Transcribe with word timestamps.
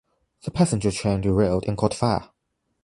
The 0.45 0.49
passenger 0.49 0.89
train 0.89 1.21
derailed 1.21 1.67
and 1.67 1.77
caught 1.77 1.93
fire. 1.93 2.31